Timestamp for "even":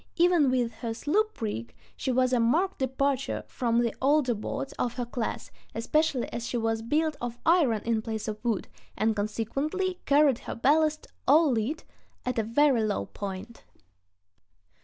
0.15-0.49